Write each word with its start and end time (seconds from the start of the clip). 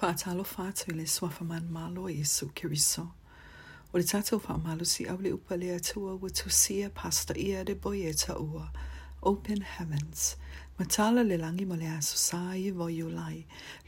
Faatalo 0.00 0.44
fatu 0.44 0.90
i 0.90 0.94
le 0.94 1.06
suafaman 1.06 1.64
malo 1.70 2.08
Yesu 2.08 2.48
Kiriso. 2.52 3.06
O 3.92 3.98
le 3.98 4.02
tatou 4.04 4.40
faamalu 4.40 4.84
si 4.86 5.04
au 5.06 5.16
le 5.22 5.30
upa 5.30 5.56
le 5.56 5.70
atua 5.70 6.14
ua 6.14 6.18
pasta 6.28 6.90
pastaia 6.90 7.64
de 7.64 7.74
ta 8.14 8.34
ua. 8.36 8.70
Open 9.22 9.60
Heavens. 9.62 10.34
Matala 10.78 11.22
le 11.22 11.36
langi 11.38 11.64
mo 11.64 11.76
le 11.76 11.86
aso 11.86 12.16
sa 12.16 12.56
i 12.56 12.72
lu 12.72 13.08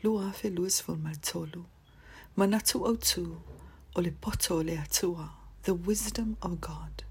Lua 0.02 0.28
afe 0.28 0.48
luis 0.50 0.80
fulmaltolu. 0.80 1.64
Manatu 2.36 2.86
autu 2.86 3.42
o 3.96 4.00
le 4.00 4.10
poto 4.12 4.62
le 4.62 4.76
atua. 4.78 5.28
The 5.64 5.72
Wisdom 5.74 6.36
of 6.42 6.60
God. 6.60 7.02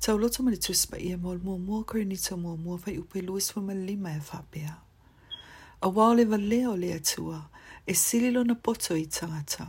Tauloto 0.00 0.42
ma 0.44 0.50
le 0.50 0.58
tuspa 0.58 0.98
ia 0.98 1.16
mo 1.16 1.32
le 1.32 1.38
mua 1.38 1.56
mua 1.56 1.82
korinito 1.82 2.36
mua 2.38 2.56
mua 2.58 2.76
fai 2.76 2.98
upe 2.98 3.22
luis 3.22 3.56
lima 3.56 4.10
e 4.12 4.20
fapea. 4.20 4.76
Awa 5.84 6.14
le 6.14 6.24
valea 6.24 6.70
o 6.70 6.76
lea 6.76 6.94
atua, 6.96 7.48
e 7.86 7.94
sili 7.94 8.30
lona 8.30 8.54
poto 8.54 8.94
i 8.96 9.06
tangata. 9.06 9.66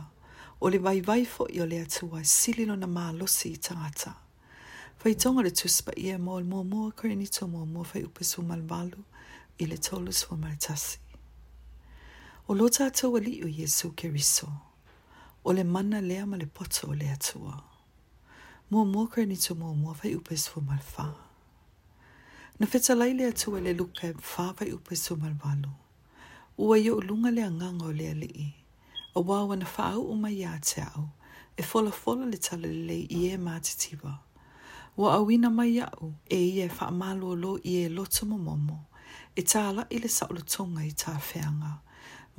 O 0.60 0.70
le 0.70 0.78
vaivai 0.78 1.26
fo 1.26 1.48
i 1.50 1.60
o 1.60 1.66
le 1.66 1.80
atua, 1.82 2.20
e 2.20 2.24
sili 2.24 2.64
lona 2.66 2.86
mālosi 2.86 3.50
i 3.52 3.56
tangata. 3.58 4.14
Fai 4.96 5.14
tonga 5.16 5.42
le 5.42 5.50
tuspa 5.50 5.90
ia 5.98 6.14
mō 6.18 6.38
le 6.38 6.46
mō 6.46 6.62
mō 6.70 6.92
karini 6.94 7.26
tō 7.26 7.48
mō 7.50 7.64
mō 7.66 7.82
fai 7.84 8.04
upesu 8.06 8.44
malvalu 8.46 9.02
i 9.58 9.66
le 9.66 9.76
tolu 9.78 10.12
sua 10.14 10.36
maritasi. 10.38 10.98
O 12.46 12.54
lo 12.54 12.68
tātou 12.70 13.18
ali 13.18 13.40
o 13.44 13.50
Yesu 13.50 13.90
Keriso, 13.98 14.52
o 15.44 15.52
le 15.52 15.64
mana 15.64 15.98
lea 16.00 16.26
ma 16.26 16.36
le 16.36 16.46
poto 16.46 16.92
o 16.94 16.94
le 16.94 17.10
atua. 17.10 17.58
Mō 18.70 18.86
mō 18.94 19.08
karini 19.10 19.34
tō 19.34 19.58
mō 19.58 19.74
mō 19.82 19.98
fai 19.98 20.14
upesu 20.14 20.62
malfaa. 20.62 21.10
Na 22.60 22.66
fetalai 22.66 23.16
le 23.18 23.26
atua 23.34 23.60
le 23.66 23.72
luka 23.74 24.06
e 24.06 24.12
whāwai 24.14 24.70
upesu 24.78 25.16
malvalu. 25.16 25.74
ua 26.58 26.76
yo 26.78 27.00
lunga 27.00 27.30
le 27.30 27.50
nganga 27.50 27.84
o 27.86 27.92
le 27.92 28.06
ali 28.10 28.26
i. 28.26 28.46
A 29.16 29.20
wawa 29.28 29.56
na 29.56 29.66
whaau 29.74 30.00
o 30.10 30.14
mai 30.22 30.38
a 30.44 30.52
te 30.68 30.80
au, 30.94 31.04
e 31.56 31.62
fola 31.68 31.90
fola 32.02 32.24
le 32.32 32.38
tala 32.46 32.68
le 32.74 32.82
le 32.88 32.96
i 33.10 33.20
e 33.30 33.36
māte 33.46 33.72
tiwa. 33.82 34.12
Wa 35.00 35.08
awina 35.18 35.48
mai 35.58 35.72
au, 35.90 36.06
e 36.30 36.38
i 36.48 36.52
e 36.64 36.70
ma 37.00 37.08
lo 37.42 37.52
i 37.64 37.82
e 37.84 37.88
loto 37.96 38.22
mo 38.30 38.36
momo, 38.46 38.78
e 39.36 39.42
tāla 39.52 39.82
i 39.90 39.96
le 40.02 40.08
saulo 40.16 40.42
tonga 40.52 40.82
i 40.84 40.92
tā 41.02 41.12
whianga, 41.26 41.72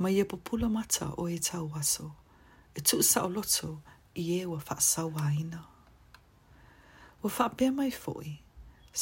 ma 0.00 0.08
i 0.08 0.18
e 0.20 0.24
popula 0.30 0.68
mata 0.76 1.06
o 1.20 1.24
e 1.28 1.36
tā 1.46 1.58
waso, 1.72 2.06
e 2.76 2.80
tuu 2.86 3.02
sao 3.10 3.28
loto 3.36 3.70
i 4.22 4.40
e 4.40 4.46
wa 4.50 4.56
wha 4.66 4.76
sa 4.80 5.02
waina. 5.14 5.60
Wa 7.22 7.28
wha 7.36 7.46
mai 7.78 7.90
foi. 8.02 8.30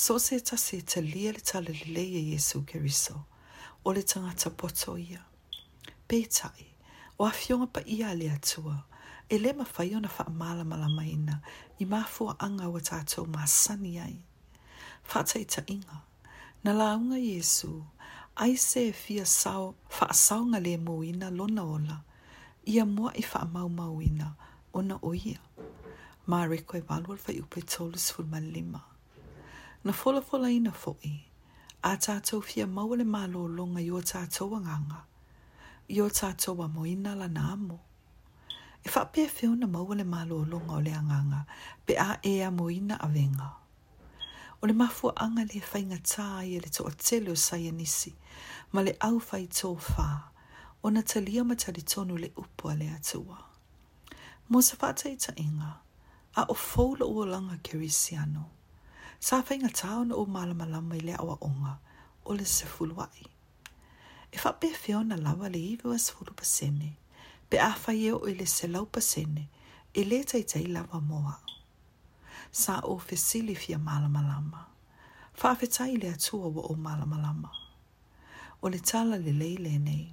so 0.02 0.18
se 0.18 0.40
ta 0.40 0.56
se 0.56 0.82
ta 0.82 0.98
lia 1.12 1.30
le 1.32 1.38
tala 1.48 1.70
le 1.70 1.86
le 1.94 2.02
i 2.02 2.14
e 2.20 2.34
Jesu 2.34 2.64
keriso, 2.66 3.14
e 3.22 3.33
o 3.84 3.92
le 3.92 4.02
tangata 4.02 4.50
poto 4.50 4.96
ia. 4.98 5.20
Pei 6.08 6.24
o 7.18 7.22
awhionga 7.28 7.66
pa 7.74 7.80
ia 7.96 8.08
le 8.20 8.28
atua, 8.36 8.76
e 9.32 9.38
le 9.42 9.52
ma 9.58 9.64
whai 9.74 9.90
ona 9.98 10.08
wha 10.14 10.24
mala 10.40 10.64
mala 10.70 10.88
maina 10.98 11.34
i 11.78 11.84
mafua 11.92 12.32
anga 12.46 12.66
o 12.68 12.78
tātou 12.88 13.24
ma 13.34 13.42
sani 13.60 13.92
ai. 14.06 14.16
Whata 15.08 15.36
i 15.38 15.44
ta 15.52 15.60
inga, 15.74 15.98
na 16.64 16.72
launga 16.80 17.16
Iesu, 17.30 17.72
ai 18.42 18.52
se 18.68 18.82
e 18.88 18.92
fia 19.02 19.26
sao, 19.40 19.64
wha 19.96 20.06
sao 20.24 20.44
le 20.66 20.74
muina 20.86 21.28
lona 21.38 21.62
ola, 21.76 21.96
ia 22.74 22.84
mua 22.94 23.10
i 23.16 23.22
wha 23.30 23.40
mau 23.54 23.68
mau 23.80 23.94
ina 24.08 24.28
ona 24.78 24.96
o 25.02 25.10
ia. 25.14 25.40
Ma 26.28 26.38
reko 26.50 26.74
e 26.76 26.82
walwal 26.88 27.18
fai 27.24 27.36
upe 27.44 27.60
tolus 27.72 28.06
ful 28.12 28.26
ma 28.32 28.38
lima. 28.56 28.80
Na 29.84 29.92
fola 30.00 30.20
fola 30.28 30.48
ina 30.58 30.72
fo 30.82 30.92
i, 31.12 31.33
a 31.84 31.98
tātou 32.00 32.40
fia 32.40 32.64
mawale 32.66 33.04
mālo 33.04 33.40
longa 33.56 33.82
i 33.84 33.90
o 33.92 33.98
tātou 34.10 34.54
anganga, 34.56 35.02
i 35.92 35.98
o 36.00 36.06
tātou 36.18 36.62
a 36.64 36.68
moina 36.76 37.10
la 37.18 37.26
nāmo. 37.28 37.76
E 38.80 38.88
whapea 38.94 39.26
whiona 39.36 39.68
mawale 39.68 40.06
mālo 40.08 40.38
longa 40.48 40.78
o 40.78 40.80
le 40.80 40.94
anganga, 40.96 41.42
pe 41.86 41.98
a 42.00 42.16
e 42.22 42.32
a 42.40 42.48
moina 42.50 42.96
a 43.04 43.08
venga. 43.12 43.50
O 44.62 44.66
le 44.66 44.72
mafua 44.72 45.12
anga 45.26 45.44
le 45.44 45.60
whainga 45.60 46.00
tāi 46.14 46.54
e 46.56 46.62
le 46.64 46.72
tō 46.72 46.88
atele 46.88 47.34
o 47.36 47.36
saia 47.36 47.72
nisi, 47.72 48.14
ma 48.72 48.80
le 48.80 48.96
au 49.04 49.18
fai 49.20 49.44
tō 49.46 49.74
whā, 49.76 50.08
o 50.82 50.88
na 50.88 51.02
talia 51.04 51.44
ma 51.44 51.52
tali 51.54 51.84
tonu 51.84 52.16
le 52.16 52.32
upo 52.40 52.72
a 52.72 52.78
le 52.80 52.88
atua. 52.96 53.36
Mo 54.48 54.64
sa 54.70 54.80
whātai 54.80 55.18
ta 55.26 55.36
inga, 55.36 55.72
a 56.34 56.48
o 56.48 56.56
fōla 56.56 57.04
ua 57.12 57.28
langa 57.36 57.60
kerisiano 57.60 58.48
sa 59.24 59.40
fa 59.46 59.52
inga 59.56 59.72
tau 59.80 60.00
na 60.08 60.12
o 60.20 60.26
malama 60.34 60.66
lama 60.74 60.94
i 60.96 61.00
le 61.08 61.14
awa 61.22 61.34
onga 61.48 61.74
o 62.28 62.34
le 62.38 62.44
se 62.56 62.64
fuluai. 62.72 63.24
E 64.32 64.36
fa 64.42 64.50
pe 64.60 64.68
feo 64.82 65.00
na 65.08 65.16
lawa 65.24 65.46
le 65.54 65.58
iwe 65.72 65.84
wa 65.92 65.96
se 66.04 66.10
fulu 66.16 66.32
pasene, 66.40 66.90
pe 67.50 67.56
a 67.58 67.70
fa 67.82 67.92
ye 68.02 68.10
o 68.12 68.18
e 68.30 68.34
le 68.40 68.46
se 68.56 68.66
lau 68.74 68.84
pasene, 68.94 69.44
e 69.94 70.04
le 70.10 70.18
tai 70.30 70.42
tai 70.50 70.66
lawa 70.74 70.98
moa. 71.10 71.34
Sa 72.62 72.74
o 72.80 72.92
fe 73.06 73.16
sili 73.26 73.54
fia 73.62 73.78
malama 73.88 74.22
lama, 74.30 74.60
fa 75.40 75.48
fe 75.58 75.66
tai 75.76 75.92
le 76.02 76.08
atua 76.16 76.46
wa 76.56 76.62
o 76.62 76.74
malama 76.86 77.16
lama. 77.24 77.50
O 78.62 78.68
le 78.72 78.78
tala 78.88 79.16
le 79.24 79.32
leile 79.40 79.72
nei, 79.86 80.06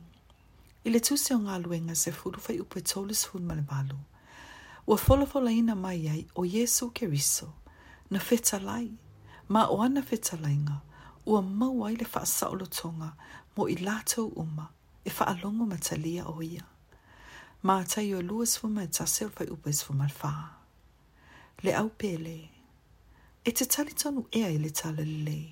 i 0.86 0.90
le 0.94 1.00
tuse 1.06 1.32
o 1.38 1.42
ngā 1.46 1.56
luenga 1.64 1.96
se 2.04 2.10
fulu 2.20 2.40
fai 2.46 2.56
upe 2.64 2.80
tolis 2.92 3.22
fulu 3.30 3.46
malevalu, 3.50 4.00
Ua 4.90 4.98
folofola 5.06 5.52
ina 5.60 5.76
mai 5.84 6.02
ai 6.14 6.22
o 6.36 6.42
Yesu 6.56 6.86
Keriso, 6.98 7.14
riso, 7.46 7.50
na 8.12 8.20
fetalai, 8.20 8.92
ma 9.48 9.66
o 9.68 9.78
oana 9.78 10.02
fetalainga, 10.02 10.80
ua 11.26 11.42
maua 11.42 11.88
ai 11.90 11.96
le 12.00 12.06
whaasaolo 12.14 12.66
tonga 12.78 13.10
mo 13.56 13.64
i 13.70 13.76
latou 13.88 14.28
uma 14.44 14.66
e 15.06 15.10
faalogo 15.18 15.64
ma 15.70 15.78
talia 15.88 16.24
o 16.36 16.40
ia. 16.44 16.66
Mātai 17.68 18.08
o 18.18 18.22
luas 18.30 18.52
fuma 18.60 18.82
e 18.84 18.88
taseo 18.96 19.30
fai 19.36 19.48
upes 19.56 19.78
fuma 19.86 20.04
alfaa. 20.08 20.46
Le 21.64 21.72
au 21.82 21.90
pele, 22.00 22.38
e 23.44 23.50
te 23.58 23.66
tali 23.74 23.94
tonu 24.02 24.22
ea 24.40 24.50
i 24.52 24.58
le 24.64 24.70
tala 24.80 25.04
lelei. 25.12 25.52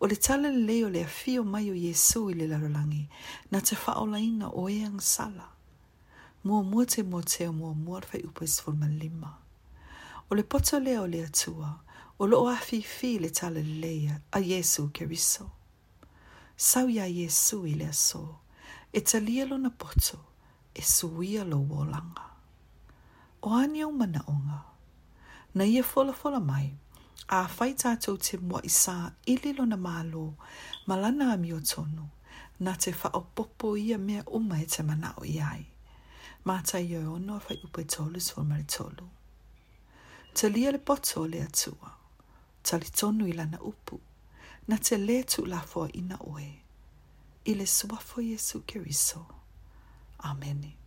O 0.00 0.04
le 0.10 0.16
tala 0.26 0.48
lelei 0.54 0.82
o 0.84 0.88
le 0.94 1.02
afio 1.08 1.40
mai 1.54 1.66
o 1.70 1.74
iesu 1.86 2.22
i 2.34 2.34
le 2.38 2.46
lalolagi 2.52 3.04
na 3.50 3.58
te 3.66 3.74
whaolaina 3.82 4.46
o 4.50 4.62
eang 4.78 4.98
sala. 5.14 5.46
Mua 6.44 6.60
mua 6.70 6.84
te 6.92 7.00
motea 7.12 7.50
mua 7.58 7.72
mua 7.84 7.98
fai 8.08 8.20
upes 8.28 8.54
fuma 8.64 8.88
lima. 9.02 9.30
o 10.30 10.34
le 10.34 10.42
poto 10.44 10.78
lea 10.80 11.00
o 11.02 11.06
le 11.06 11.24
atua, 11.24 11.80
o 12.18 12.26
loo 12.26 12.48
a 12.48 12.56
fifi 12.56 13.18
le 13.18 13.30
tala 13.30 13.60
leia 13.60 14.20
a 14.32 14.38
Yesu 14.40 14.88
keriso. 14.90 15.50
Sau 16.56 16.88
ia 16.88 17.04
Yesu 17.06 17.66
i 17.66 17.74
le 17.74 17.84
aso, 17.88 18.36
e 18.96 19.00
talia 19.02 19.44
lo 19.44 19.56
na 19.58 19.70
poto, 19.70 20.18
e 20.74 20.80
suia 20.80 21.44
lo 21.44 21.58
wolanga. 21.58 22.24
O 23.42 23.50
ani 23.52 23.82
au 23.82 23.92
mana 23.92 24.20
onga, 24.26 24.60
na 25.54 25.64
ia 25.64 25.82
fola 25.82 26.12
fola 26.12 26.40
mai, 26.40 26.72
a 27.28 27.44
fai 27.48 27.74
tātou 27.82 28.16
te 28.24 28.38
mua 28.40 28.60
i 28.64 28.70
sā 28.72 28.96
ili 29.32 29.52
lo 29.52 29.64
na 29.66 29.76
mālo, 29.76 30.24
malana 30.86 31.34
a 31.34 31.36
mio 31.36 31.60
tonu, 31.70 32.06
na 32.64 32.72
te 32.78 32.90
wha 33.00 33.10
popo 33.34 33.76
ia 33.76 33.98
mea 33.98 34.22
uma 34.38 34.56
e 34.62 34.64
te 34.72 34.80
mana 34.82 35.12
o 35.20 35.24
iai. 35.24 35.64
Mātai 36.46 36.84
e 36.92 36.96
ono 37.14 37.36
a 37.36 37.40
fai 37.40 37.60
upe 37.66 37.84
tolu, 37.84 38.18
so 38.20 38.44
maritolu. 38.44 38.94
tolu. 38.96 39.10
lia 40.42 40.70
le 40.70 40.78
poto 40.78 41.24
le 41.26 41.40
atua, 41.42 41.90
talitonu 42.62 43.26
i 43.28 43.32
lana 43.32 43.58
upu, 43.70 43.96
na 44.68 44.76
te 44.84 44.94
le 45.06 45.16
tu 45.32 45.40
lafo 45.52 45.82
ina 46.00 46.16
oe. 46.32 46.50
Ile 47.44 47.58
le 47.58 47.66
suafo 47.66 48.20
Jesu 48.22 48.60
Kiriso. 48.66 49.24
Amen. 50.18 50.83